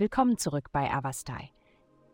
Willkommen 0.00 0.38
zurück 0.38 0.72
bei 0.72 0.90
Avastai. 0.90 1.50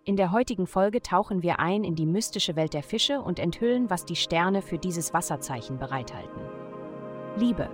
In 0.03 0.17
der 0.17 0.33
heutigen 0.33 0.67
Folge 0.67 1.03
tauchen 1.03 1.45
wir 1.45 1.61
ein 1.61 1.85
in 1.85 1.95
die 1.95 2.05
mystische 2.05 2.57
Welt 2.57 2.75
der 2.75 2.83
Fische 2.83 3.21
und 3.21 3.39
enthüllen, 3.39 3.89
was 3.91 4.05
die 4.05 4.17
Sterne 4.17 4.61
für 4.61 4.77
dieses 4.77 5.15
Wasserzeichen 5.15 5.79
bereithalten. 5.79 6.41
Liebe. 7.37 7.71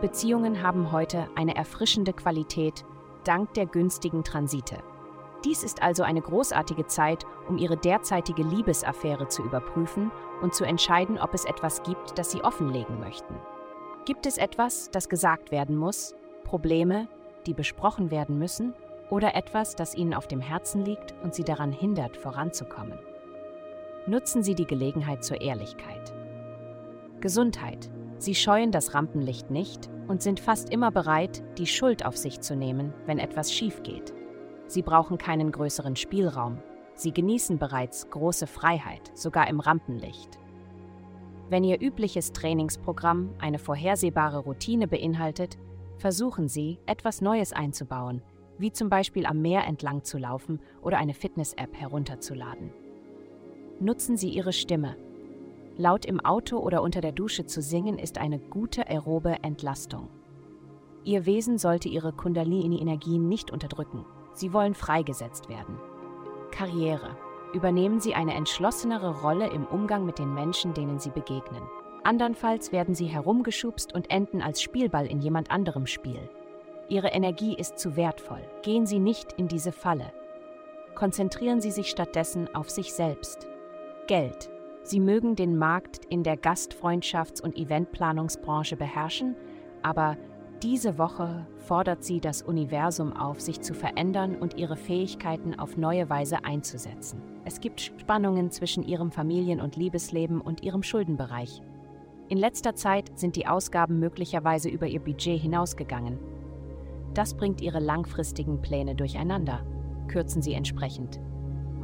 Beziehungen 0.00 0.60
haben 0.64 0.90
heute 0.90 1.28
eine 1.36 1.54
erfrischende 1.54 2.14
Qualität 2.14 2.84
dank 3.22 3.54
der 3.54 3.66
günstigen 3.66 4.24
Transite. 4.24 4.78
Dies 5.44 5.62
ist 5.62 5.82
also 5.82 6.02
eine 6.02 6.20
großartige 6.20 6.88
Zeit, 6.88 7.24
um 7.48 7.58
Ihre 7.58 7.76
derzeitige 7.76 8.42
Liebesaffäre 8.42 9.28
zu 9.28 9.44
überprüfen 9.44 10.10
und 10.42 10.52
zu 10.52 10.64
entscheiden, 10.64 11.16
ob 11.16 11.32
es 11.32 11.44
etwas 11.44 11.84
gibt, 11.84 12.18
das 12.18 12.32
Sie 12.32 12.42
offenlegen 12.42 12.98
möchten. 12.98 13.36
Gibt 14.04 14.26
es 14.26 14.36
etwas, 14.36 14.90
das 14.90 15.08
gesagt 15.08 15.52
werden 15.52 15.76
muss, 15.76 16.16
Probleme, 16.42 17.06
die 17.46 17.54
besprochen 17.54 18.10
werden 18.10 18.36
müssen, 18.40 18.74
oder 19.10 19.34
etwas, 19.34 19.74
das 19.74 19.94
Ihnen 19.94 20.14
auf 20.14 20.26
dem 20.26 20.40
Herzen 20.40 20.84
liegt 20.84 21.14
und 21.22 21.34
Sie 21.34 21.44
daran 21.44 21.72
hindert, 21.72 22.16
voranzukommen? 22.16 22.98
Nutzen 24.06 24.42
Sie 24.42 24.54
die 24.54 24.66
Gelegenheit 24.66 25.24
zur 25.24 25.40
Ehrlichkeit. 25.40 26.14
Gesundheit. 27.20 27.90
Sie 28.18 28.34
scheuen 28.34 28.72
das 28.72 28.94
Rampenlicht 28.94 29.50
nicht 29.50 29.88
und 30.08 30.22
sind 30.22 30.40
fast 30.40 30.70
immer 30.70 30.90
bereit, 30.90 31.42
die 31.58 31.66
Schuld 31.66 32.04
auf 32.04 32.16
sich 32.16 32.40
zu 32.40 32.56
nehmen, 32.56 32.92
wenn 33.06 33.18
etwas 33.18 33.52
schief 33.52 33.82
geht. 33.82 34.12
Sie 34.66 34.82
brauchen 34.82 35.18
keinen 35.18 35.52
größeren 35.52 35.96
Spielraum. 35.96 36.58
Sie 36.94 37.12
genießen 37.12 37.58
bereits 37.58 38.10
große 38.10 38.46
Freiheit, 38.46 39.12
sogar 39.14 39.48
im 39.48 39.60
Rampenlicht. 39.60 40.38
Wenn 41.48 41.64
Ihr 41.64 41.80
übliches 41.80 42.32
Trainingsprogramm 42.32 43.30
eine 43.38 43.58
vorhersehbare 43.58 44.40
Routine 44.40 44.88
beinhaltet, 44.88 45.56
versuchen 45.96 46.48
Sie, 46.48 46.78
etwas 46.86 47.20
Neues 47.20 47.52
einzubauen, 47.52 48.22
wie 48.58 48.72
zum 48.72 48.88
Beispiel 48.88 49.26
am 49.26 49.40
Meer 49.40 49.64
entlang 49.66 50.04
zu 50.04 50.18
laufen 50.18 50.60
oder 50.82 50.98
eine 50.98 51.14
Fitness-App 51.14 51.74
herunterzuladen. 51.74 52.72
Nutzen 53.80 54.16
Sie 54.16 54.28
Ihre 54.28 54.52
Stimme. 54.52 54.96
Laut 55.76 56.04
im 56.04 56.18
Auto 56.18 56.58
oder 56.58 56.82
unter 56.82 57.00
der 57.00 57.12
Dusche 57.12 57.46
zu 57.46 57.62
singen 57.62 57.98
ist 57.98 58.18
eine 58.18 58.40
gute 58.40 58.88
aerobe 58.88 59.36
Entlastung. 59.42 60.08
Ihr 61.04 61.24
Wesen 61.24 61.58
sollte 61.58 61.88
Ihre 61.88 62.12
Kundalini-Energien 62.12 63.28
nicht 63.28 63.50
unterdrücken. 63.50 64.04
Sie 64.34 64.52
wollen 64.52 64.74
freigesetzt 64.74 65.48
werden. 65.48 65.78
Karriere. 66.50 67.16
Übernehmen 67.54 68.00
Sie 68.00 68.14
eine 68.14 68.34
entschlossenere 68.34 69.22
Rolle 69.22 69.48
im 69.48 69.64
Umgang 69.64 70.04
mit 70.04 70.18
den 70.18 70.34
Menschen, 70.34 70.74
denen 70.74 70.98
Sie 70.98 71.10
begegnen. 71.10 71.62
Andernfalls 72.04 72.72
werden 72.72 72.94
Sie 72.94 73.06
herumgeschubst 73.06 73.94
und 73.94 74.10
enden 74.10 74.42
als 74.42 74.60
Spielball 74.60 75.06
in 75.06 75.20
jemand 75.20 75.50
anderem 75.50 75.86
Spiel. 75.86 76.28
Ihre 76.88 77.08
Energie 77.08 77.54
ist 77.54 77.78
zu 77.78 77.96
wertvoll. 77.96 78.42
Gehen 78.62 78.86
Sie 78.86 78.98
nicht 78.98 79.32
in 79.34 79.46
diese 79.46 79.72
Falle. 79.72 80.12
Konzentrieren 80.94 81.60
Sie 81.60 81.70
sich 81.70 81.88
stattdessen 81.88 82.54
auf 82.54 82.70
sich 82.70 82.94
selbst. 82.94 83.46
Geld. 84.06 84.50
Sie 84.82 85.00
mögen 85.00 85.36
den 85.36 85.58
Markt 85.58 86.06
in 86.06 86.22
der 86.22 86.38
Gastfreundschafts- 86.38 87.42
und 87.42 87.58
Eventplanungsbranche 87.58 88.76
beherrschen, 88.76 89.36
aber 89.82 90.16
diese 90.62 90.96
Woche 90.96 91.46
fordert 91.58 92.02
sie 92.02 92.20
das 92.20 92.42
Universum 92.42 93.12
auf, 93.12 93.40
sich 93.40 93.60
zu 93.60 93.74
verändern 93.74 94.34
und 94.34 94.56
ihre 94.56 94.76
Fähigkeiten 94.76 95.58
auf 95.58 95.76
neue 95.76 96.08
Weise 96.08 96.42
einzusetzen. 96.42 97.22
Es 97.44 97.60
gibt 97.60 97.80
Spannungen 97.80 98.50
zwischen 98.50 98.82
ihrem 98.82 99.12
Familien- 99.12 99.60
und 99.60 99.76
Liebesleben 99.76 100.40
und 100.40 100.64
ihrem 100.64 100.82
Schuldenbereich. 100.82 101.60
In 102.28 102.38
letzter 102.38 102.74
Zeit 102.74 103.10
sind 103.14 103.36
die 103.36 103.46
Ausgaben 103.46 104.00
möglicherweise 104.00 104.68
über 104.68 104.86
ihr 104.86 105.00
Budget 105.00 105.40
hinausgegangen. 105.40 106.18
Das 107.18 107.34
bringt 107.34 107.60
ihre 107.60 107.80
langfristigen 107.80 108.62
Pläne 108.62 108.94
durcheinander. 108.94 109.66
Kürzen 110.06 110.40
sie 110.40 110.54
entsprechend. 110.54 111.18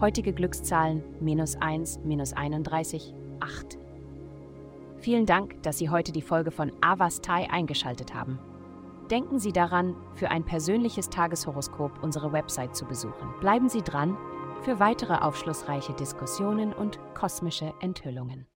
Heutige 0.01 0.33
Glückszahlen 0.33 1.03
minus 1.19 1.57
1, 1.57 2.03
minus 2.05 2.35
31, 2.35 3.13
8. 3.41 3.77
Vielen 4.99 5.27
Dank, 5.27 5.61
dass 5.65 5.79
Sie 5.79 5.91
heute 5.91 6.13
die 6.13 6.23
Folge 6.23 6.53
von 6.53 6.71
Avastai 6.83 7.51
eingeschaltet 7.51 8.15
haben. 8.15 8.39
Denken 9.11 9.41
Sie 9.41 9.51
daran, 9.51 9.97
für 10.15 10.31
ein 10.31 10.45
persönliches 10.45 11.11
Tageshoroskop 11.11 12.01
unsere 12.01 12.33
Website 12.33 12.77
zu 12.77 12.85
besuchen. 12.85 13.35
Bleiben 13.41 13.69
Sie 13.69 13.83
dran 13.83 14.17
für 14.63 14.79
weitere 14.79 15.15
aufschlussreiche 15.15 15.95
Diskussionen 15.95 16.73
und 16.73 17.01
kosmische 17.15 17.75
Enthüllungen. 17.81 18.47